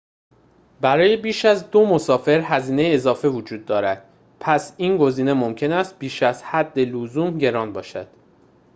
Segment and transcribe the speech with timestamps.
[0.81, 6.23] برای بیشتر از ۲ مسافر هزینه اضافه وجود دارد پس این گزینه ممکن است بیش
[6.23, 8.07] از حد لزوم گران باشد